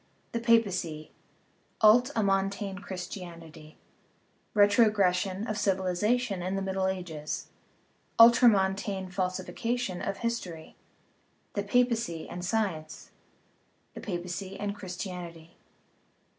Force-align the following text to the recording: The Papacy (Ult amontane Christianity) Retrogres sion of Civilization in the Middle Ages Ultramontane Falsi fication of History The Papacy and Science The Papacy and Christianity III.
The 0.31 0.39
Papacy 0.39 1.11
(Ult 1.83 2.09
amontane 2.15 2.81
Christianity) 2.81 3.77
Retrogres 4.55 5.15
sion 5.17 5.45
of 5.45 5.59
Civilization 5.59 6.41
in 6.41 6.55
the 6.55 6.63
Middle 6.63 6.87
Ages 6.87 7.49
Ultramontane 8.17 9.11
Falsi 9.11 9.45
fication 9.53 10.01
of 10.01 10.17
History 10.17 10.75
The 11.53 11.61
Papacy 11.61 12.27
and 12.27 12.43
Science 12.43 13.11
The 13.93 14.01
Papacy 14.01 14.59
and 14.59 14.73
Christianity 14.75 15.39
III. 15.51 15.57